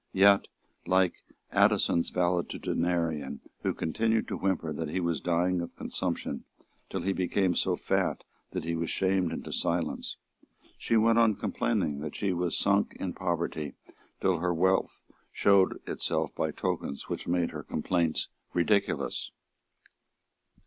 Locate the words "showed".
15.31-15.79